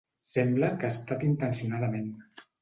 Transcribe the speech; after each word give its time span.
Sembla 0.29 0.69
que 0.83 0.89
ha 0.89 0.93
estat 0.95 1.27
intencionadament. 1.27 2.09